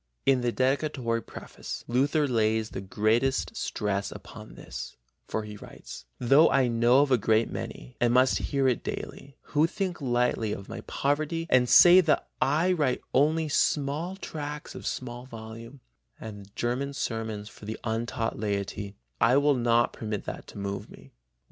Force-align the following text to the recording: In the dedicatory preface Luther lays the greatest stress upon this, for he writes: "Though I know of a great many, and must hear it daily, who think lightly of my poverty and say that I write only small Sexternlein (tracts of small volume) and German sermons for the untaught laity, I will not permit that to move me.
In 0.25 0.41
the 0.41 0.51
dedicatory 0.51 1.21
preface 1.21 1.85
Luther 1.87 2.27
lays 2.27 2.71
the 2.71 2.81
greatest 2.81 3.55
stress 3.55 4.11
upon 4.11 4.55
this, 4.55 4.97
for 5.27 5.43
he 5.43 5.57
writes: 5.57 6.05
"Though 6.17 6.49
I 6.49 6.67
know 6.69 7.01
of 7.03 7.11
a 7.11 7.19
great 7.19 7.51
many, 7.51 7.97
and 8.01 8.11
must 8.11 8.39
hear 8.49 8.67
it 8.67 8.83
daily, 8.83 9.35
who 9.53 9.67
think 9.67 10.01
lightly 10.01 10.53
of 10.53 10.67
my 10.67 10.81
poverty 10.87 11.45
and 11.51 11.69
say 11.69 12.01
that 12.01 12.27
I 12.41 12.71
write 12.71 13.01
only 13.13 13.47
small 13.47 14.15
Sexternlein 14.15 14.21
(tracts 14.21 14.73
of 14.73 14.87
small 14.87 15.27
volume) 15.27 15.81
and 16.19 16.49
German 16.55 16.93
sermons 16.93 17.47
for 17.47 17.65
the 17.65 17.77
untaught 17.83 18.39
laity, 18.39 18.95
I 19.19 19.37
will 19.37 19.53
not 19.53 19.93
permit 19.93 20.25
that 20.25 20.47
to 20.47 20.57
move 20.57 20.89
me. 20.89 21.11